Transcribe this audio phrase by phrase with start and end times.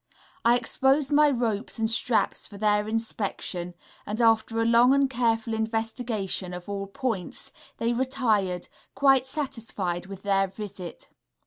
[0.43, 5.53] I exposed my ropes and straps for their inspection, and, after a long and careful
[5.53, 11.07] investigation of all points, they retired, quite satisfied with their visit.